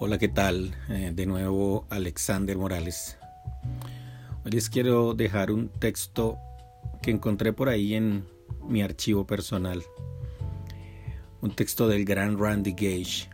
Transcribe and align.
Hola, 0.00 0.18
¿qué 0.18 0.26
tal? 0.26 0.74
Eh, 0.88 1.12
de 1.14 1.24
nuevo 1.24 1.86
Alexander 1.88 2.58
Morales. 2.58 3.16
Hoy 4.44 4.50
les 4.50 4.68
quiero 4.68 5.14
dejar 5.14 5.52
un 5.52 5.68
texto 5.68 6.36
que 7.00 7.12
encontré 7.12 7.52
por 7.52 7.68
ahí 7.68 7.94
en 7.94 8.26
mi 8.66 8.82
archivo 8.82 9.24
personal. 9.24 9.84
Un 11.40 11.54
texto 11.54 11.86
del 11.86 12.04
gran 12.04 12.36
Randy 12.36 12.72
Gage. 12.72 13.30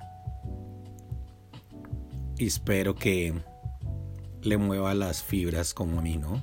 Y 2.36 2.46
espero 2.46 2.94
que 2.94 3.32
le 4.42 4.58
mueva 4.58 4.92
las 4.92 5.22
fibras 5.22 5.72
como 5.72 5.98
a 5.98 6.02
mí, 6.02 6.18
¿no? 6.18 6.42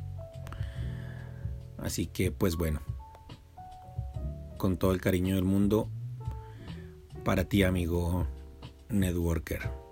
Así 1.78 2.08
que, 2.08 2.32
pues 2.32 2.56
bueno, 2.56 2.82
con 4.58 4.78
todo 4.78 4.94
el 4.94 5.00
cariño 5.00 5.36
del 5.36 5.46
mundo, 5.46 5.92
para 7.24 7.44
ti, 7.44 7.62
amigo 7.62 8.26
networker. 8.90 9.87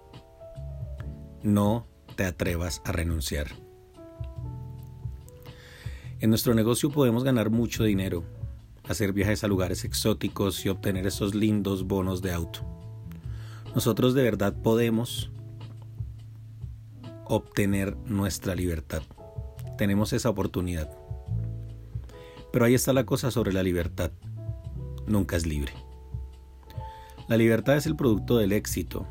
No 1.46 1.86
te 2.16 2.26
atrevas 2.26 2.82
a 2.86 2.92
renunciar. 2.92 3.50
En 6.20 6.32
nuestro 6.32 6.56
negocio 6.56 6.90
podemos 6.90 7.24
ganar 7.24 7.52
mucho 7.52 7.84
dinero, 7.84 8.24
hacer 8.90 9.14
viajes 9.14 9.44
a 9.44 9.48
lugares 9.48 9.86
exóticos 9.86 10.66
y 10.66 10.70
obtener 10.70 11.06
esos 11.06 11.36
lindos 11.36 11.86
bonos 11.86 12.24
de 12.24 12.34
auto. 12.34 12.62
Nosotros 13.76 14.16
de 14.16 14.24
verdad 14.24 14.56
podemos 14.60 15.30
obtener 17.26 17.96
nuestra 18.08 18.56
libertad. 18.56 19.04
Tenemos 19.78 20.14
esa 20.14 20.32
oportunidad. 20.32 20.90
Pero 22.52 22.66
ahí 22.66 22.74
está 22.74 22.92
la 22.92 23.06
cosa 23.06 23.30
sobre 23.30 23.54
la 23.54 23.62
libertad. 23.62 24.10
Nunca 25.06 25.36
es 25.36 25.46
libre. 25.46 25.74
La 27.28 27.38
libertad 27.38 27.78
es 27.78 27.86
el 27.86 27.96
producto 27.96 28.36
del 28.36 28.52
éxito 28.52 29.06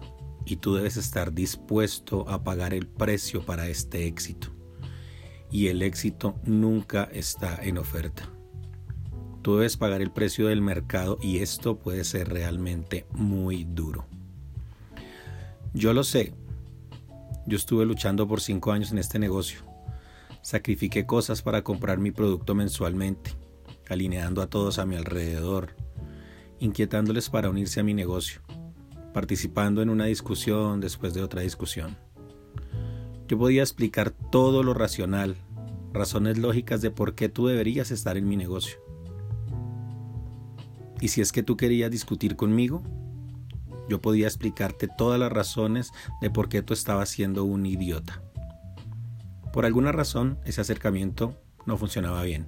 y 0.46 0.56
tú 0.56 0.74
debes 0.74 0.96
estar 0.96 1.32
dispuesto 1.32 2.28
a 2.28 2.42
pagar 2.44 2.74
el 2.74 2.86
precio 2.86 3.44
para 3.44 3.68
este 3.68 4.06
éxito. 4.06 4.48
Y 5.50 5.68
el 5.68 5.82
éxito 5.82 6.36
nunca 6.44 7.04
está 7.12 7.58
en 7.62 7.78
oferta. 7.78 8.28
Tú 9.42 9.56
debes 9.56 9.76
pagar 9.76 10.00
el 10.00 10.10
precio 10.10 10.48
del 10.48 10.62
mercado 10.62 11.18
y 11.22 11.38
esto 11.38 11.78
puede 11.78 12.04
ser 12.04 12.28
realmente 12.28 13.06
muy 13.12 13.64
duro. 13.64 14.06
Yo 15.74 15.92
lo 15.92 16.02
sé. 16.02 16.34
Yo 17.46 17.56
estuve 17.56 17.84
luchando 17.84 18.26
por 18.26 18.40
cinco 18.40 18.72
años 18.72 18.90
en 18.90 18.98
este 18.98 19.18
negocio. 19.18 19.60
Sacrifiqué 20.42 21.06
cosas 21.06 21.42
para 21.42 21.62
comprar 21.62 21.98
mi 21.98 22.10
producto 22.10 22.54
mensualmente, 22.54 23.32
alineando 23.88 24.40
a 24.40 24.46
todos 24.46 24.78
a 24.78 24.86
mi 24.86 24.96
alrededor, 24.96 25.74
inquietándoles 26.58 27.28
para 27.28 27.50
unirse 27.50 27.80
a 27.80 27.84
mi 27.84 27.92
negocio 27.92 28.43
participando 29.14 29.80
en 29.80 29.88
una 29.88 30.04
discusión 30.04 30.80
después 30.80 31.14
de 31.14 31.22
otra 31.22 31.40
discusión. 31.40 31.96
Yo 33.28 33.38
podía 33.38 33.62
explicar 33.62 34.10
todo 34.10 34.62
lo 34.62 34.74
racional, 34.74 35.36
razones 35.94 36.36
lógicas 36.36 36.82
de 36.82 36.90
por 36.90 37.14
qué 37.14 37.30
tú 37.30 37.46
deberías 37.46 37.90
estar 37.90 38.18
en 38.18 38.28
mi 38.28 38.36
negocio. 38.36 38.78
Y 41.00 41.08
si 41.08 41.22
es 41.22 41.32
que 41.32 41.42
tú 41.42 41.56
querías 41.56 41.90
discutir 41.90 42.36
conmigo, 42.36 42.82
yo 43.88 44.00
podía 44.00 44.26
explicarte 44.26 44.88
todas 44.88 45.18
las 45.20 45.32
razones 45.32 45.92
de 46.20 46.30
por 46.30 46.48
qué 46.48 46.62
tú 46.62 46.74
estabas 46.74 47.08
siendo 47.08 47.44
un 47.44 47.64
idiota. 47.64 48.22
Por 49.52 49.64
alguna 49.64 49.92
razón, 49.92 50.38
ese 50.44 50.60
acercamiento 50.60 51.40
no 51.66 51.78
funcionaba 51.78 52.22
bien. 52.24 52.46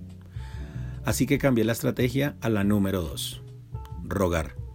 Así 1.04 1.26
que 1.26 1.38
cambié 1.38 1.64
la 1.64 1.72
estrategia 1.72 2.36
a 2.40 2.48
la 2.48 2.64
número 2.64 3.02
2, 3.02 3.42
rogar. 4.02 4.65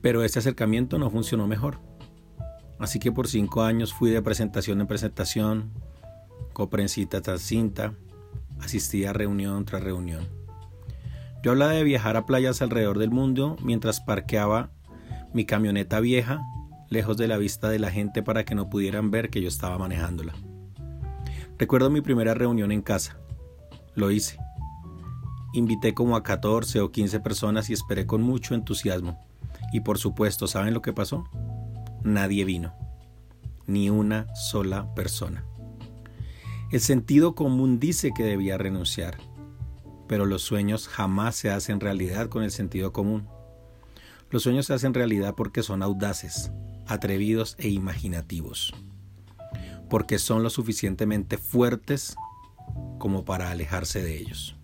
Pero 0.00 0.22
este 0.22 0.38
acercamiento 0.38 0.98
no 0.98 1.10
funcionó 1.10 1.46
mejor. 1.46 1.80
Así 2.78 2.98
que 2.98 3.10
por 3.10 3.28
cinco 3.28 3.62
años 3.62 3.92
fui 3.92 4.10
de 4.10 4.22
presentación 4.22 4.80
en 4.80 4.86
presentación, 4.86 5.72
coprensita 6.52 7.20
tras 7.20 7.42
cinta, 7.42 7.94
asistía 8.60 9.10
a 9.10 9.12
reunión 9.12 9.64
tras 9.64 9.82
reunión. 9.82 10.26
Yo 11.42 11.52
hablaba 11.52 11.72
de 11.72 11.84
viajar 11.84 12.16
a 12.16 12.26
playas 12.26 12.62
alrededor 12.62 12.98
del 12.98 13.10
mundo 13.10 13.56
mientras 13.62 14.00
parqueaba 14.00 14.70
mi 15.32 15.44
camioneta 15.44 16.00
vieja 16.00 16.42
lejos 16.90 17.16
de 17.16 17.28
la 17.28 17.36
vista 17.36 17.68
de 17.68 17.78
la 17.78 17.90
gente 17.90 18.22
para 18.22 18.44
que 18.44 18.54
no 18.54 18.70
pudieran 18.70 19.10
ver 19.10 19.30
que 19.30 19.42
yo 19.42 19.48
estaba 19.48 19.78
manejándola. 19.78 20.32
Recuerdo 21.58 21.90
mi 21.90 22.00
primera 22.00 22.34
reunión 22.34 22.72
en 22.72 22.82
casa. 22.82 23.18
Lo 23.94 24.10
hice. 24.10 24.38
Invité 25.52 25.92
como 25.94 26.16
a 26.16 26.22
14 26.22 26.80
o 26.80 26.90
15 26.90 27.20
personas 27.20 27.68
y 27.70 27.72
esperé 27.72 28.06
con 28.06 28.22
mucho 28.22 28.54
entusiasmo. 28.54 29.27
Y 29.72 29.80
por 29.80 29.98
supuesto, 29.98 30.46
¿saben 30.46 30.74
lo 30.74 30.82
que 30.82 30.92
pasó? 30.92 31.24
Nadie 32.02 32.44
vino. 32.44 32.74
Ni 33.66 33.90
una 33.90 34.32
sola 34.34 34.94
persona. 34.94 35.44
El 36.70 36.80
sentido 36.80 37.34
común 37.34 37.78
dice 37.80 38.12
que 38.14 38.24
debía 38.24 38.58
renunciar, 38.58 39.18
pero 40.06 40.26
los 40.26 40.42
sueños 40.42 40.88
jamás 40.88 41.36
se 41.36 41.50
hacen 41.50 41.80
realidad 41.80 42.28
con 42.28 42.42
el 42.42 42.50
sentido 42.50 42.92
común. 42.92 43.26
Los 44.30 44.42
sueños 44.42 44.66
se 44.66 44.74
hacen 44.74 44.92
realidad 44.92 45.34
porque 45.34 45.62
son 45.62 45.82
audaces, 45.82 46.50
atrevidos 46.86 47.56
e 47.58 47.68
imaginativos, 47.68 48.74
porque 49.88 50.18
son 50.18 50.42
lo 50.42 50.50
suficientemente 50.50 51.38
fuertes 51.38 52.16
como 52.98 53.24
para 53.24 53.50
alejarse 53.50 54.02
de 54.02 54.18
ellos. 54.18 54.56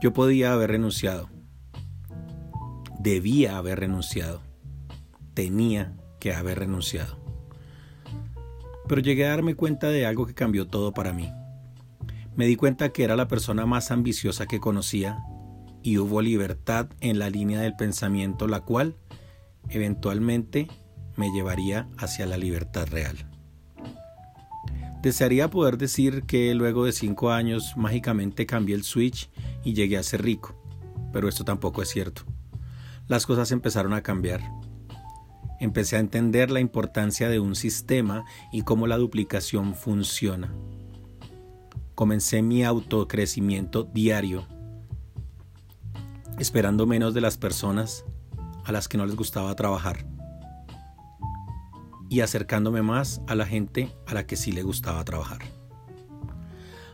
Yo 0.00 0.12
podía 0.12 0.52
haber 0.52 0.70
renunciado, 0.70 1.28
debía 3.02 3.56
haber 3.56 3.80
renunciado. 3.80 4.40
Tenía 5.34 5.96
que 6.20 6.32
haber 6.32 6.60
renunciado. 6.60 7.18
Pero 8.88 9.00
llegué 9.00 9.26
a 9.26 9.30
darme 9.30 9.56
cuenta 9.56 9.88
de 9.88 10.06
algo 10.06 10.26
que 10.26 10.34
cambió 10.34 10.68
todo 10.68 10.92
para 10.94 11.12
mí. 11.12 11.28
Me 12.36 12.46
di 12.46 12.54
cuenta 12.54 12.92
que 12.92 13.02
era 13.02 13.16
la 13.16 13.26
persona 13.26 13.66
más 13.66 13.90
ambiciosa 13.90 14.46
que 14.46 14.60
conocía 14.60 15.18
y 15.82 15.98
hubo 15.98 16.22
libertad 16.22 16.90
en 17.00 17.18
la 17.18 17.28
línea 17.28 17.60
del 17.60 17.74
pensamiento, 17.74 18.46
la 18.46 18.60
cual 18.60 18.94
eventualmente 19.68 20.68
me 21.16 21.30
llevaría 21.32 21.88
hacia 21.98 22.24
la 22.24 22.36
libertad 22.36 22.86
real. 22.86 23.16
Desearía 25.02 25.50
poder 25.50 25.76
decir 25.76 26.22
que 26.22 26.54
luego 26.54 26.84
de 26.84 26.92
cinco 26.92 27.32
años 27.32 27.76
mágicamente 27.76 28.46
cambié 28.46 28.76
el 28.76 28.84
switch 28.84 29.28
y 29.64 29.74
llegué 29.74 29.98
a 29.98 30.04
ser 30.04 30.22
rico, 30.22 30.56
pero 31.12 31.28
esto 31.28 31.44
tampoco 31.44 31.82
es 31.82 31.88
cierto 31.88 32.31
las 33.08 33.26
cosas 33.26 33.52
empezaron 33.52 33.92
a 33.92 34.02
cambiar. 34.02 34.40
Empecé 35.60 35.96
a 35.96 36.00
entender 36.00 36.50
la 36.50 36.60
importancia 36.60 37.28
de 37.28 37.38
un 37.38 37.54
sistema 37.54 38.24
y 38.52 38.62
cómo 38.62 38.86
la 38.86 38.96
duplicación 38.96 39.74
funciona. 39.74 40.52
Comencé 41.94 42.42
mi 42.42 42.64
autocrecimiento 42.64 43.84
diario, 43.84 44.46
esperando 46.38 46.86
menos 46.86 47.14
de 47.14 47.20
las 47.20 47.36
personas 47.36 48.04
a 48.64 48.72
las 48.72 48.88
que 48.88 48.98
no 48.98 49.06
les 49.06 49.16
gustaba 49.16 49.54
trabajar 49.54 50.06
y 52.12 52.20
acercándome 52.20 52.82
más 52.82 53.22
a 53.26 53.34
la 53.34 53.46
gente 53.46 53.90
a 54.06 54.12
la 54.12 54.26
que 54.26 54.36
sí 54.36 54.52
le 54.52 54.62
gustaba 54.62 55.02
trabajar. 55.02 55.38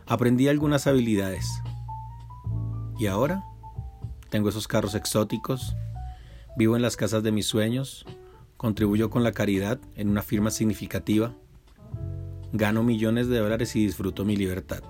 Aprendí 0.07 0.47
algunas 0.47 0.87
habilidades 0.87 1.45
y 2.97 3.07
ahora 3.07 3.43
tengo 4.29 4.47
esos 4.47 4.67
carros 4.67 4.95
exóticos, 4.95 5.75
Vivo 6.57 6.75
en 6.75 6.81
las 6.81 6.97
casas 6.97 7.23
de 7.23 7.31
mis 7.31 7.45
sueños, 7.45 8.05
contribuyo 8.57 9.09
con 9.09 9.23
la 9.23 9.31
caridad 9.31 9.79
en 9.95 10.09
una 10.09 10.21
firma 10.21 10.51
significativa, 10.51 11.33
gano 12.51 12.83
millones 12.83 13.27
de 13.27 13.37
dólares 13.37 13.75
y 13.75 13.85
disfruto 13.85 14.25
mi 14.25 14.35
libertad. 14.35 14.83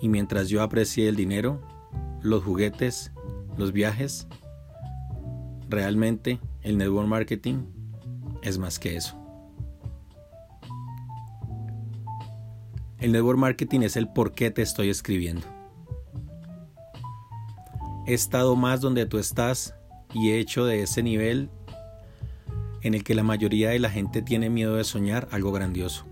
Y 0.00 0.08
mientras 0.08 0.48
yo 0.48 0.62
aprecie 0.62 1.08
el 1.08 1.16
dinero, 1.16 1.60
los 2.22 2.44
juguetes, 2.44 3.12
los 3.56 3.72
viajes, 3.72 4.28
realmente 5.68 6.38
el 6.62 6.78
network 6.78 7.08
marketing 7.08 7.64
es 8.42 8.58
más 8.58 8.78
que 8.78 8.96
eso. 8.96 9.16
El 12.98 13.12
network 13.12 13.38
marketing 13.38 13.80
es 13.80 13.96
el 13.96 14.08
por 14.08 14.32
qué 14.32 14.50
te 14.50 14.62
estoy 14.62 14.90
escribiendo. 14.90 15.46
He 18.06 18.12
estado 18.12 18.56
más 18.56 18.80
donde 18.80 19.06
tú 19.06 19.18
estás 19.18 19.74
y 20.12 20.30
he 20.30 20.38
hecho 20.38 20.64
de 20.64 20.82
ese 20.82 21.02
nivel 21.02 21.50
en 22.82 22.94
el 22.94 23.04
que 23.04 23.14
la 23.14 23.22
mayoría 23.22 23.70
de 23.70 23.78
la 23.78 23.90
gente 23.90 24.22
tiene 24.22 24.50
miedo 24.50 24.76
de 24.76 24.84
soñar 24.84 25.28
algo 25.30 25.52
grandioso. 25.52 26.06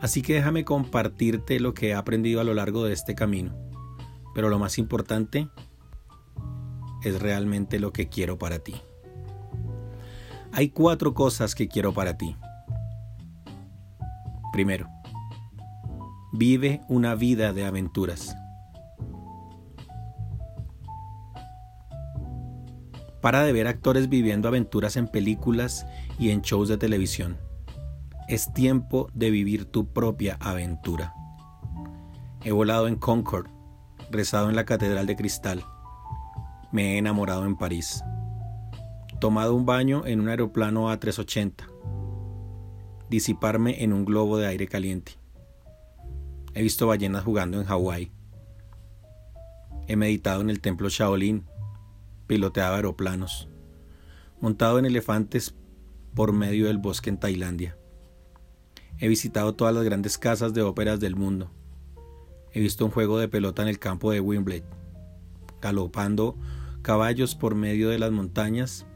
Así 0.00 0.22
que 0.22 0.34
déjame 0.34 0.64
compartirte 0.64 1.60
lo 1.60 1.72
que 1.72 1.88
he 1.88 1.94
aprendido 1.94 2.40
a 2.40 2.44
lo 2.44 2.54
largo 2.54 2.84
de 2.84 2.92
este 2.92 3.14
camino. 3.14 3.54
Pero 4.34 4.50
lo 4.50 4.58
más 4.58 4.78
importante 4.78 5.48
es 7.02 7.20
realmente 7.20 7.78
lo 7.78 7.92
que 7.92 8.08
quiero 8.08 8.38
para 8.38 8.58
ti. 8.58 8.74
Hay 10.52 10.68
cuatro 10.70 11.14
cosas 11.14 11.54
que 11.54 11.68
quiero 11.68 11.94
para 11.94 12.16
ti. 12.16 12.36
Primero, 14.52 14.88
vive 16.32 16.82
una 16.88 17.14
vida 17.14 17.52
de 17.52 17.64
aventuras. 17.64 18.36
Para 23.24 23.42
de 23.42 23.54
ver 23.54 23.68
actores 23.68 24.10
viviendo 24.10 24.48
aventuras 24.48 24.98
en 24.98 25.08
películas 25.08 25.86
y 26.18 26.28
en 26.28 26.42
shows 26.42 26.68
de 26.68 26.76
televisión. 26.76 27.38
Es 28.28 28.52
tiempo 28.52 29.08
de 29.14 29.30
vivir 29.30 29.64
tu 29.64 29.94
propia 29.94 30.36
aventura. 30.40 31.14
He 32.42 32.52
volado 32.52 32.86
en 32.86 32.96
Concord, 32.96 33.46
rezado 34.10 34.50
en 34.50 34.56
la 34.56 34.66
Catedral 34.66 35.06
de 35.06 35.16
Cristal. 35.16 35.64
Me 36.70 36.96
he 36.96 36.98
enamorado 36.98 37.46
en 37.46 37.56
París. 37.56 38.04
Tomado 39.22 39.54
un 39.54 39.64
baño 39.64 40.04
en 40.04 40.20
un 40.20 40.28
aeroplano 40.28 40.92
A380. 40.92 41.64
Disiparme 43.08 43.82
en 43.82 43.94
un 43.94 44.04
globo 44.04 44.36
de 44.36 44.48
aire 44.48 44.68
caliente. 44.68 45.12
He 46.52 46.60
visto 46.60 46.88
ballenas 46.88 47.24
jugando 47.24 47.58
en 47.58 47.64
Hawái. 47.64 48.12
He 49.86 49.96
meditado 49.96 50.42
en 50.42 50.50
el 50.50 50.60
templo 50.60 50.90
Shaolin 50.90 51.46
piloteado 52.26 52.76
aeroplanos, 52.76 53.48
montado 54.40 54.78
en 54.78 54.86
elefantes 54.86 55.54
por 56.14 56.32
medio 56.32 56.66
del 56.66 56.78
bosque 56.78 57.10
en 57.10 57.18
Tailandia. 57.18 57.76
He 58.98 59.08
visitado 59.08 59.54
todas 59.54 59.74
las 59.74 59.84
grandes 59.84 60.18
casas 60.18 60.54
de 60.54 60.62
óperas 60.62 61.00
del 61.00 61.16
mundo. 61.16 61.50
He 62.52 62.60
visto 62.60 62.84
un 62.84 62.90
juego 62.90 63.18
de 63.18 63.28
pelota 63.28 63.62
en 63.62 63.68
el 63.68 63.78
campo 63.78 64.12
de 64.12 64.20
Wimbledon, 64.20 64.68
galopando 65.60 66.36
caballos 66.82 67.34
por 67.34 67.54
medio 67.54 67.88
de 67.88 67.98
las 67.98 68.12
montañas 68.12 68.86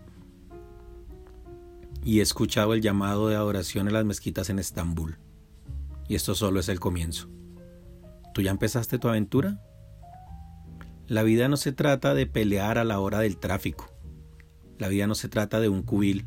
y 2.04 2.20
he 2.20 2.22
escuchado 2.22 2.74
el 2.74 2.80
llamado 2.80 3.28
de 3.28 3.36
adoración 3.36 3.88
en 3.88 3.94
las 3.94 4.04
mezquitas 4.04 4.50
en 4.50 4.58
Estambul. 4.58 5.18
Y 6.08 6.14
esto 6.14 6.34
solo 6.34 6.60
es 6.60 6.68
el 6.68 6.80
comienzo. 6.80 7.28
¿Tú 8.32 8.42
ya 8.42 8.50
empezaste 8.50 8.98
tu 8.98 9.08
aventura? 9.08 9.60
La 11.08 11.22
vida 11.22 11.48
no 11.48 11.56
se 11.56 11.72
trata 11.72 12.12
de 12.12 12.26
pelear 12.26 12.76
a 12.76 12.84
la 12.84 13.00
hora 13.00 13.20
del 13.20 13.38
tráfico. 13.38 13.90
La 14.76 14.88
vida 14.88 15.06
no 15.06 15.14
se 15.14 15.30
trata 15.30 15.58
de 15.58 15.70
un 15.70 15.82
cubil 15.82 16.26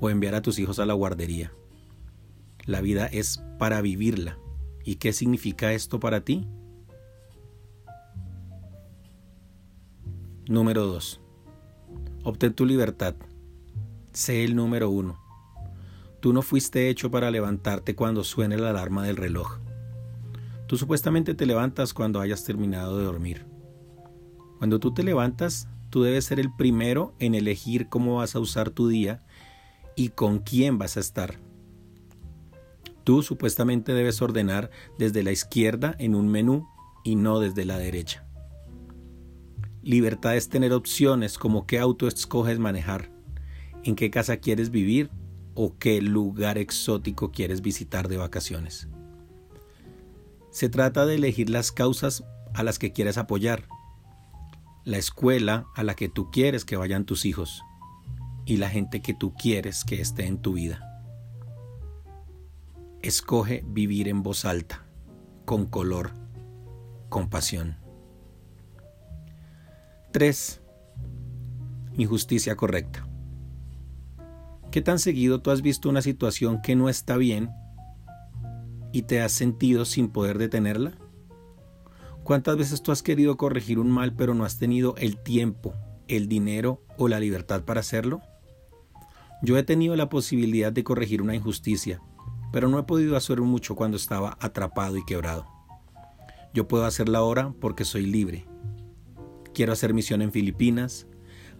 o 0.00 0.10
enviar 0.10 0.36
a 0.36 0.42
tus 0.42 0.60
hijos 0.60 0.78
a 0.78 0.86
la 0.86 0.94
guardería. 0.94 1.52
La 2.64 2.80
vida 2.80 3.06
es 3.06 3.42
para 3.58 3.80
vivirla. 3.80 4.38
¿Y 4.84 4.96
qué 4.96 5.12
significa 5.12 5.72
esto 5.72 5.98
para 5.98 6.20
ti? 6.20 6.46
Número 10.46 10.86
2. 10.86 11.20
Obtén 12.22 12.54
tu 12.54 12.64
libertad. 12.64 13.16
Sé 14.12 14.44
el 14.44 14.54
número 14.54 14.88
uno. 14.88 15.20
Tú 16.20 16.32
no 16.32 16.42
fuiste 16.42 16.88
hecho 16.88 17.10
para 17.10 17.32
levantarte 17.32 17.96
cuando 17.96 18.22
suene 18.22 18.56
la 18.56 18.70
alarma 18.70 19.02
del 19.04 19.16
reloj. 19.16 19.58
Tú 20.68 20.76
supuestamente 20.76 21.34
te 21.34 21.44
levantas 21.44 21.92
cuando 21.92 22.20
hayas 22.20 22.44
terminado 22.44 22.98
de 22.98 23.04
dormir. 23.04 23.51
Cuando 24.62 24.78
tú 24.78 24.94
te 24.94 25.02
levantas, 25.02 25.66
tú 25.90 26.04
debes 26.04 26.26
ser 26.26 26.38
el 26.38 26.54
primero 26.54 27.16
en 27.18 27.34
elegir 27.34 27.88
cómo 27.88 28.18
vas 28.18 28.36
a 28.36 28.38
usar 28.38 28.70
tu 28.70 28.86
día 28.86 29.20
y 29.96 30.10
con 30.10 30.38
quién 30.38 30.78
vas 30.78 30.96
a 30.96 31.00
estar. 31.00 31.40
Tú 33.02 33.24
supuestamente 33.24 33.92
debes 33.92 34.22
ordenar 34.22 34.70
desde 35.00 35.24
la 35.24 35.32
izquierda 35.32 35.96
en 35.98 36.14
un 36.14 36.28
menú 36.28 36.68
y 37.02 37.16
no 37.16 37.40
desde 37.40 37.64
la 37.64 37.76
derecha. 37.76 38.24
Libertad 39.82 40.36
es 40.36 40.48
tener 40.48 40.72
opciones 40.72 41.38
como 41.38 41.66
qué 41.66 41.80
auto 41.80 42.06
escoges 42.06 42.60
manejar, 42.60 43.10
en 43.82 43.96
qué 43.96 44.12
casa 44.12 44.36
quieres 44.36 44.70
vivir 44.70 45.10
o 45.54 45.76
qué 45.76 46.00
lugar 46.00 46.56
exótico 46.56 47.32
quieres 47.32 47.62
visitar 47.62 48.06
de 48.06 48.18
vacaciones. 48.18 48.86
Se 50.52 50.68
trata 50.68 51.04
de 51.04 51.16
elegir 51.16 51.50
las 51.50 51.72
causas 51.72 52.22
a 52.54 52.62
las 52.62 52.78
que 52.78 52.92
quieres 52.92 53.18
apoyar 53.18 53.66
la 54.84 54.98
escuela 54.98 55.66
a 55.74 55.84
la 55.84 55.94
que 55.94 56.08
tú 56.08 56.30
quieres 56.30 56.64
que 56.64 56.76
vayan 56.76 57.04
tus 57.04 57.24
hijos 57.24 57.62
y 58.44 58.56
la 58.56 58.68
gente 58.68 59.00
que 59.00 59.14
tú 59.14 59.34
quieres 59.34 59.84
que 59.84 60.00
esté 60.00 60.26
en 60.26 60.38
tu 60.38 60.54
vida. 60.54 60.88
Escoge 63.00 63.64
vivir 63.66 64.08
en 64.08 64.22
voz 64.22 64.44
alta, 64.44 64.84
con 65.44 65.66
color, 65.66 66.12
con 67.08 67.28
pasión. 67.28 67.76
3. 70.12 70.60
Injusticia 71.96 72.56
correcta. 72.56 73.06
¿Qué 74.70 74.80
tan 74.80 74.98
seguido 74.98 75.40
tú 75.42 75.50
has 75.50 75.62
visto 75.62 75.88
una 75.88 76.02
situación 76.02 76.60
que 76.62 76.74
no 76.74 76.88
está 76.88 77.16
bien 77.16 77.50
y 78.92 79.02
te 79.02 79.20
has 79.20 79.32
sentido 79.32 79.84
sin 79.84 80.08
poder 80.08 80.38
detenerla? 80.38 80.92
¿Cuántas 82.24 82.56
veces 82.56 82.82
tú 82.82 82.92
has 82.92 83.02
querido 83.02 83.36
corregir 83.36 83.80
un 83.80 83.90
mal 83.90 84.14
pero 84.14 84.34
no 84.34 84.44
has 84.44 84.58
tenido 84.58 84.94
el 84.96 85.16
tiempo, 85.16 85.74
el 86.06 86.28
dinero 86.28 86.80
o 86.96 87.08
la 87.08 87.18
libertad 87.18 87.64
para 87.64 87.80
hacerlo? 87.80 88.20
Yo 89.42 89.58
he 89.58 89.64
tenido 89.64 89.96
la 89.96 90.08
posibilidad 90.08 90.72
de 90.72 90.84
corregir 90.84 91.20
una 91.20 91.34
injusticia, 91.34 92.00
pero 92.52 92.68
no 92.68 92.78
he 92.78 92.84
podido 92.84 93.16
hacer 93.16 93.40
mucho 93.40 93.74
cuando 93.74 93.96
estaba 93.96 94.36
atrapado 94.40 94.96
y 94.96 95.04
quebrado. 95.04 95.46
Yo 96.54 96.68
puedo 96.68 96.84
hacerla 96.84 97.18
ahora 97.18 97.52
porque 97.60 97.84
soy 97.84 98.06
libre. 98.06 98.46
Quiero 99.52 99.72
hacer 99.72 99.92
misión 99.92 100.22
en 100.22 100.30
Filipinas, 100.30 101.08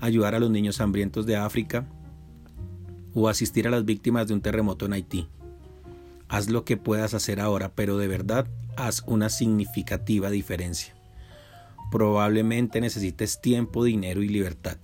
ayudar 0.01 0.37
a 0.37 0.39
los 0.39 0.51
niños 0.51 0.81
hambrientos 0.81 1.27
de 1.27 1.37
África 1.37 1.89
o 3.15 3.29
asistir 3.29 3.67
a 3.67 3.71
las 3.71 3.85
víctimas 3.85 4.29
de 4.29 4.35
un 4.35 4.43
terremoto 4.43 4.87
en 4.87 4.93
Haití. 4.93 5.29
Haz 6.33 6.49
lo 6.49 6.65
que 6.65 6.79
puedas 6.79 7.13
hacer 7.13 7.41
ahora, 7.41 7.75
pero 7.75 7.99
de 7.99 8.09
verdad 8.09 8.47
haz 8.79 9.03
una 9.07 9.29
significativa 9.29 10.31
diferencia. 10.31 10.95
Probablemente 11.91 12.81
necesites 12.81 13.43
tiempo, 13.43 13.85
dinero 13.85 14.23
y 14.23 14.29
libertad. 14.29 14.79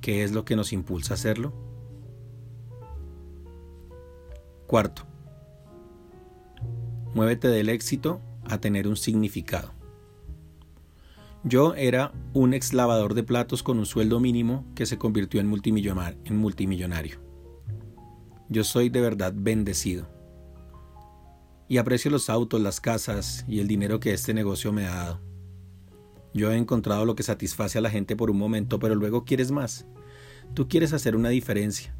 ¿Qué 0.00 0.24
es 0.24 0.32
lo 0.32 0.46
que 0.46 0.56
nos 0.56 0.72
impulsa 0.72 1.12
a 1.12 1.16
hacerlo? 1.16 1.52
Cuarto, 4.66 5.02
muévete 7.12 7.48
del 7.48 7.68
éxito 7.68 8.22
a 8.48 8.56
tener 8.56 8.88
un 8.88 8.96
significado. 8.96 9.74
Yo 11.44 11.74
era 11.74 12.14
un 12.32 12.54
ex 12.54 12.72
lavador 12.72 13.12
de 13.12 13.22
platos 13.22 13.62
con 13.62 13.78
un 13.78 13.84
sueldo 13.84 14.18
mínimo 14.18 14.64
que 14.74 14.86
se 14.86 14.96
convirtió 14.96 15.42
en 15.42 15.48
multimillonario. 15.48 17.29
Yo 18.50 18.64
soy 18.64 18.88
de 18.88 19.00
verdad 19.00 19.32
bendecido 19.34 20.08
y 21.68 21.78
aprecio 21.78 22.10
los 22.10 22.28
autos, 22.28 22.60
las 22.60 22.80
casas 22.80 23.44
y 23.46 23.60
el 23.60 23.68
dinero 23.68 24.00
que 24.00 24.12
este 24.12 24.34
negocio 24.34 24.72
me 24.72 24.86
ha 24.86 24.94
dado. 24.94 25.20
Yo 26.34 26.50
he 26.50 26.56
encontrado 26.56 27.04
lo 27.04 27.14
que 27.14 27.22
satisface 27.22 27.78
a 27.78 27.80
la 27.80 27.90
gente 27.90 28.16
por 28.16 28.28
un 28.28 28.38
momento, 28.38 28.80
pero 28.80 28.96
luego 28.96 29.24
quieres 29.24 29.52
más. 29.52 29.86
Tú 30.52 30.66
quieres 30.66 30.92
hacer 30.92 31.14
una 31.14 31.28
diferencia. 31.28 31.94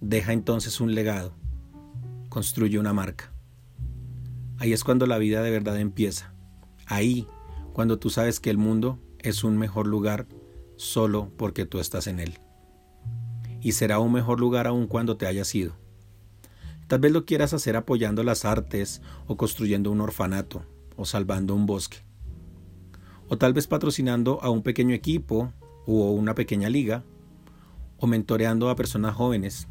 Deja 0.00 0.32
entonces 0.32 0.80
un 0.80 0.94
legado. 0.94 1.34
Construye 2.30 2.78
una 2.78 2.94
marca. 2.94 3.34
Ahí 4.56 4.72
es 4.72 4.84
cuando 4.84 5.06
la 5.06 5.18
vida 5.18 5.42
de 5.42 5.50
verdad 5.50 5.78
empieza. 5.78 6.32
Ahí, 6.86 7.26
cuando 7.74 7.98
tú 7.98 8.08
sabes 8.08 8.40
que 8.40 8.48
el 8.48 8.56
mundo 8.56 8.98
es 9.18 9.44
un 9.44 9.58
mejor 9.58 9.86
lugar 9.86 10.26
solo 10.76 11.30
porque 11.36 11.66
tú 11.66 11.78
estás 11.78 12.06
en 12.06 12.20
él. 12.20 12.40
Y 13.60 13.72
será 13.72 13.98
un 13.98 14.12
mejor 14.12 14.40
lugar 14.40 14.66
aún 14.66 14.86
cuando 14.86 15.16
te 15.16 15.26
hayas 15.26 15.54
ido. 15.54 15.74
Tal 16.86 16.98
vez 16.98 17.12
lo 17.12 17.24
quieras 17.24 17.52
hacer 17.52 17.76
apoyando 17.76 18.24
las 18.24 18.44
artes 18.44 19.00
o 19.26 19.36
construyendo 19.36 19.90
un 19.90 20.00
orfanato 20.00 20.64
o 20.96 21.04
salvando 21.04 21.54
un 21.54 21.66
bosque. 21.66 21.98
O 23.28 23.38
tal 23.38 23.52
vez 23.52 23.66
patrocinando 23.66 24.42
a 24.42 24.50
un 24.50 24.62
pequeño 24.62 24.94
equipo 24.94 25.52
o 25.86 26.10
una 26.10 26.34
pequeña 26.34 26.68
liga 26.68 27.04
o 27.98 28.06
mentoreando 28.06 28.70
a 28.70 28.76
personas 28.76 29.14
jóvenes 29.14 29.68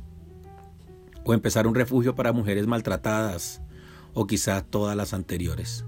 o 1.25 1.33
empezar 1.33 1.67
un 1.67 1.75
refugio 1.75 2.15
para 2.15 2.31
mujeres 2.31 2.67
maltratadas 2.67 3.61
o 4.13 4.25
quizá 4.25 4.61
todas 4.61 4.95
las 4.95 5.13
anteriores. 5.13 5.85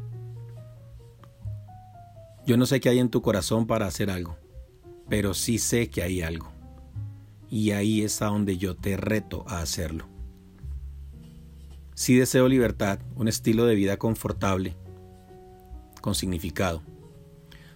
Yo 2.45 2.57
no 2.57 2.65
sé 2.65 2.79
qué 2.79 2.89
hay 2.89 2.99
en 2.99 3.09
tu 3.09 3.21
corazón 3.21 3.67
para 3.67 3.85
hacer 3.85 4.09
algo, 4.09 4.35
pero 5.07 5.33
sí 5.33 5.59
sé 5.59 5.89
que 5.89 6.01
hay 6.01 6.21
algo. 6.21 6.51
Y 7.51 7.71
ahí 7.71 8.01
es 8.01 8.21
a 8.21 8.27
donde 8.27 8.57
yo 8.57 8.75
te 8.75 8.97
reto 8.97 9.43
a 9.47 9.59
hacerlo. 9.59 10.07
Sí 11.93 12.15
deseo 12.15 12.47
libertad, 12.47 12.99
un 13.15 13.27
estilo 13.27 13.65
de 13.65 13.75
vida 13.75 13.97
confortable, 13.97 14.75
con 15.99 16.15
significado. 16.15 16.81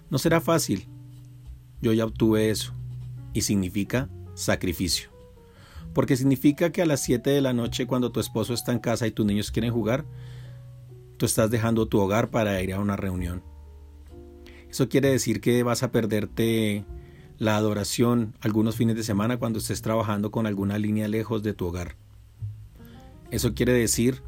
No 0.09 0.17
será 0.17 0.39
fácil, 0.39 0.87
yo 1.81 1.91
ya 1.91 2.05
obtuve 2.05 2.49
eso, 2.49 2.73
y 3.33 3.41
significa 3.41 4.09
sacrificio. 4.33 5.09
Porque 5.93 6.15
significa 6.15 6.71
que 6.71 6.81
a 6.81 6.85
las 6.85 7.01
7 7.01 7.29
de 7.29 7.41
la 7.41 7.53
noche 7.53 7.85
cuando 7.85 8.13
tu 8.13 8.21
esposo 8.21 8.53
está 8.53 8.71
en 8.71 8.79
casa 8.79 9.07
y 9.07 9.11
tus 9.11 9.25
niños 9.25 9.51
quieren 9.51 9.73
jugar, 9.73 10.05
tú 11.17 11.25
estás 11.25 11.51
dejando 11.51 11.85
tu 11.87 11.99
hogar 11.99 12.31
para 12.31 12.61
ir 12.61 12.73
a 12.73 12.79
una 12.79 12.95
reunión. 12.95 13.43
Eso 14.69 14.87
quiere 14.87 15.09
decir 15.09 15.41
que 15.41 15.63
vas 15.63 15.83
a 15.83 15.91
perderte 15.91 16.85
la 17.37 17.57
adoración 17.57 18.33
algunos 18.41 18.75
fines 18.75 18.95
de 18.95 19.03
semana 19.03 19.37
cuando 19.37 19.59
estés 19.59 19.81
trabajando 19.81 20.31
con 20.31 20.47
alguna 20.47 20.77
línea 20.77 21.07
lejos 21.07 21.43
de 21.43 21.53
tu 21.53 21.67
hogar. 21.67 21.95
Eso 23.31 23.53
quiere 23.53 23.73
decir 23.73 24.21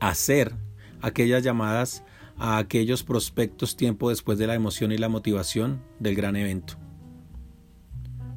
hacer 0.00 0.54
aquellas 1.00 1.42
llamadas 1.42 2.02
a 2.38 2.58
aquellos 2.58 3.02
prospectos 3.02 3.76
tiempo 3.76 4.10
después 4.10 4.38
de 4.38 4.46
la 4.46 4.54
emoción 4.54 4.92
y 4.92 4.98
la 4.98 5.08
motivación 5.08 5.82
del 5.98 6.14
gran 6.14 6.36
evento. 6.36 6.74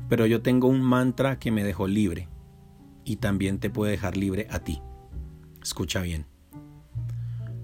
Pero 0.10 0.26
yo 0.26 0.42
tengo 0.42 0.68
un 0.68 0.82
mantra 0.82 1.40
que 1.40 1.52
me 1.52 1.64
dejó 1.64 1.88
libre 1.88 2.28
y 3.06 3.18
también 3.18 3.60
te 3.60 3.70
puede 3.70 3.92
dejar 3.92 4.18
libre 4.18 4.48
a 4.50 4.60
ti. 4.60 4.82
Escucha 5.62 6.02
bien. 6.02 6.26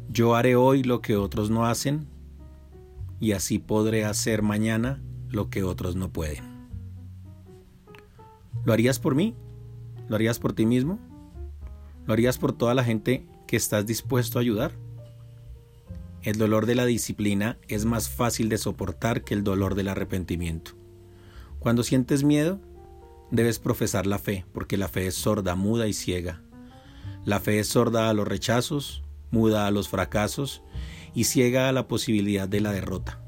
Yo 0.09 0.35
haré 0.35 0.55
hoy 0.55 0.83
lo 0.83 1.01
que 1.01 1.15
otros 1.15 1.49
no 1.49 1.65
hacen 1.65 2.07
y 3.19 3.33
así 3.33 3.59
podré 3.59 4.05
hacer 4.05 4.41
mañana 4.41 5.01
lo 5.29 5.49
que 5.49 5.63
otros 5.63 5.95
no 5.95 6.11
pueden. 6.11 6.43
¿Lo 8.65 8.73
harías 8.73 8.99
por 8.99 9.15
mí? 9.15 9.35
¿Lo 10.07 10.15
harías 10.15 10.39
por 10.39 10.53
ti 10.53 10.65
mismo? 10.65 10.99
¿Lo 12.05 12.13
harías 12.13 12.37
por 12.37 12.53
toda 12.53 12.73
la 12.73 12.83
gente 12.83 13.25
que 13.47 13.57
estás 13.57 13.85
dispuesto 13.85 14.39
a 14.39 14.41
ayudar? 14.41 14.73
El 16.21 16.37
dolor 16.37 16.65
de 16.65 16.75
la 16.75 16.85
disciplina 16.85 17.57
es 17.67 17.85
más 17.85 18.09
fácil 18.09 18.49
de 18.49 18.57
soportar 18.57 19.23
que 19.23 19.33
el 19.33 19.43
dolor 19.43 19.75
del 19.75 19.87
arrepentimiento. 19.87 20.71
Cuando 21.59 21.83
sientes 21.83 22.23
miedo, 22.23 22.59
debes 23.31 23.59
profesar 23.59 24.07
la 24.07 24.19
fe, 24.19 24.45
porque 24.53 24.77
la 24.77 24.87
fe 24.87 25.07
es 25.07 25.15
sorda, 25.15 25.55
muda 25.55 25.87
y 25.87 25.93
ciega. 25.93 26.41
La 27.25 27.39
fe 27.39 27.59
es 27.59 27.67
sorda 27.67 28.09
a 28.09 28.13
los 28.13 28.27
rechazos, 28.27 29.03
muda 29.31 29.67
a 29.67 29.71
los 29.71 29.89
fracasos 29.89 30.63
y 31.13 31.25
ciega 31.25 31.69
a 31.69 31.71
la 31.71 31.87
posibilidad 31.87 32.47
de 32.47 32.61
la 32.61 32.71
derrota. 32.71 33.21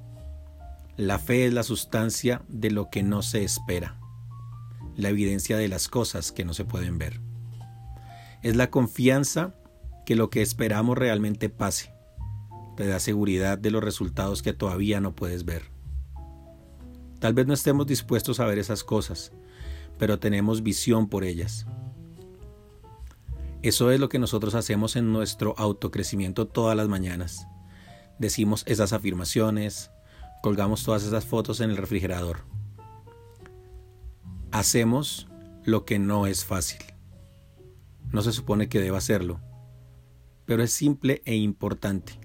La 0.99 1.17
fe 1.17 1.45
es 1.45 1.53
la 1.53 1.63
sustancia 1.63 2.41
de 2.49 2.71
lo 2.71 2.89
que 2.89 3.03
no 3.03 3.21
se 3.21 3.45
espera, 3.45 3.97
la 4.97 5.07
evidencia 5.07 5.55
de 5.55 5.69
las 5.69 5.87
cosas 5.87 6.33
que 6.33 6.43
no 6.43 6.53
se 6.53 6.65
pueden 6.65 6.97
ver. 6.97 7.21
Es 8.43 8.57
la 8.57 8.69
confianza 8.69 9.55
que 10.05 10.17
lo 10.17 10.29
que 10.29 10.41
esperamos 10.41 10.97
realmente 10.97 11.47
pase. 11.47 11.93
Te 12.75 12.85
da 12.85 12.99
seguridad 12.99 13.57
de 13.57 13.71
los 13.71 13.81
resultados 13.81 14.41
que 14.41 14.51
todavía 14.51 14.99
no 14.99 15.15
puedes 15.15 15.45
ver. 15.45 15.71
Tal 17.19 17.33
vez 17.33 17.47
no 17.47 17.53
estemos 17.53 17.87
dispuestos 17.87 18.41
a 18.41 18.45
ver 18.45 18.59
esas 18.59 18.83
cosas, 18.83 19.31
pero 19.97 20.19
tenemos 20.19 20.63
visión 20.63 21.07
por 21.07 21.23
ellas. 21.23 21.65
Eso 23.61 23.89
es 23.91 24.01
lo 24.01 24.09
que 24.09 24.19
nosotros 24.19 24.53
hacemos 24.53 24.97
en 24.97 25.13
nuestro 25.13 25.55
autocrecimiento 25.57 26.45
todas 26.45 26.75
las 26.75 26.89
mañanas. 26.89 27.47
Decimos 28.19 28.63
esas 28.67 28.91
afirmaciones, 28.91 29.91
colgamos 30.41 30.83
todas 30.83 31.03
esas 31.03 31.25
fotos 31.25 31.61
en 31.61 31.69
el 31.69 31.77
refrigerador. 31.77 32.39
Hacemos 34.51 35.27
lo 35.63 35.85
que 35.85 35.99
no 35.99 36.27
es 36.27 36.45
fácil. 36.45 36.79
No 38.11 38.21
se 38.21 38.31
supone 38.31 38.69
que 38.69 38.79
deba 38.79 38.97
hacerlo, 38.97 39.39
pero 40.45 40.63
es 40.63 40.71
simple 40.71 41.21
e 41.25 41.35
importante. 41.35 42.19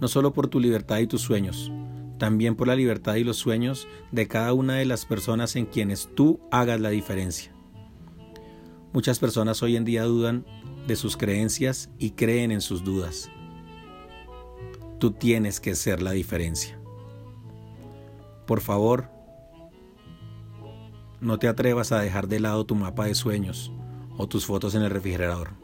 No 0.00 0.08
solo 0.08 0.32
por 0.32 0.48
tu 0.48 0.58
libertad 0.58 0.98
y 0.98 1.06
tus 1.06 1.20
sueños, 1.20 1.70
también 2.18 2.56
por 2.56 2.68
la 2.68 2.76
libertad 2.76 3.14
y 3.16 3.24
los 3.24 3.36
sueños 3.36 3.86
de 4.10 4.26
cada 4.26 4.52
una 4.52 4.74
de 4.74 4.84
las 4.84 5.06
personas 5.06 5.54
en 5.56 5.66
quienes 5.66 6.08
tú 6.14 6.40
hagas 6.50 6.80
la 6.80 6.90
diferencia. 6.90 7.52
Muchas 8.92 9.18
personas 9.18 9.62
hoy 9.62 9.76
en 9.76 9.84
día 9.84 10.04
dudan 10.04 10.44
de 10.86 10.96
sus 10.96 11.16
creencias 11.16 11.90
y 11.98 12.10
creen 12.10 12.50
en 12.50 12.60
sus 12.60 12.84
dudas. 12.84 13.30
Tú 15.02 15.10
tienes 15.10 15.58
que 15.58 15.74
ser 15.74 16.00
la 16.00 16.12
diferencia. 16.12 16.78
Por 18.46 18.60
favor, 18.60 19.08
no 21.20 21.40
te 21.40 21.48
atrevas 21.48 21.90
a 21.90 21.98
dejar 21.98 22.28
de 22.28 22.38
lado 22.38 22.64
tu 22.66 22.76
mapa 22.76 23.06
de 23.06 23.16
sueños 23.16 23.72
o 24.16 24.28
tus 24.28 24.46
fotos 24.46 24.76
en 24.76 24.82
el 24.82 24.90
refrigerador. 24.90 25.54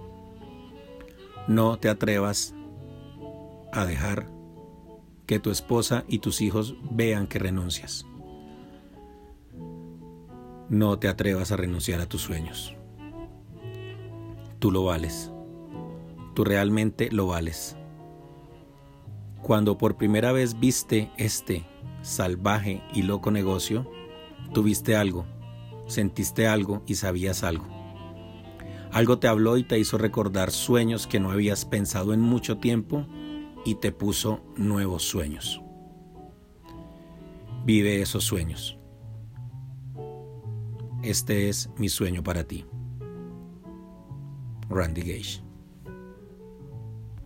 No 1.47 1.79
te 1.79 1.89
atrevas 1.89 2.53
a 3.73 3.87
dejar 3.87 4.29
que 5.25 5.39
tu 5.39 5.53
esposa 5.53 6.03
y 6.09 6.19
tus 6.19 6.41
hijos 6.41 6.75
vean 6.91 7.29
que 7.29 7.39
renuncias. 7.39 8.07
No 10.69 10.99
te 10.99 11.07
atrevas 11.07 11.53
a 11.53 11.57
renunciar 11.57 12.01
a 12.01 12.09
tus 12.09 12.23
sueños. 12.23 12.75
Tú 14.59 14.73
lo 14.73 14.83
vales. 14.83 15.31
Tú 16.35 16.43
realmente 16.43 17.09
lo 17.13 17.29
vales. 17.29 17.77
Cuando 19.43 19.79
por 19.79 19.97
primera 19.97 20.33
vez 20.33 20.59
viste 20.59 21.11
este 21.17 21.65
salvaje 22.03 22.83
y 22.93 23.03
loco 23.03 23.31
negocio, 23.31 23.91
tuviste 24.53 24.97
algo, 24.97 25.27
sentiste 25.87 26.47
algo 26.47 26.83
y 26.87 26.97
sabías 26.97 27.45
algo. 27.45 27.67
Algo 28.91 29.19
te 29.19 29.29
habló 29.29 29.57
y 29.57 29.65
te 29.65 29.79
hizo 29.79 29.99
recordar 29.99 30.51
sueños 30.51 31.07
que 31.07 31.21
no 31.21 31.31
habías 31.31 31.65
pensado 31.65 32.15
en 32.15 32.21
mucho 32.21 32.59
tiempo 32.59 33.07
y 33.65 33.77
te 33.77 33.93
puso 33.93 34.43
nuevos 34.57 35.03
sueños. 35.03 35.63
Vive 37.65 38.01
esos 38.01 38.25
sueños. 38.25 38.79
Este 41.03 41.49
es 41.49 41.71
mi 41.77 41.89
sueño 41.89 42.23
para 42.23 42.45
ti. 42.45 42.65
Randy 44.69 45.03
Gage. 45.03 45.48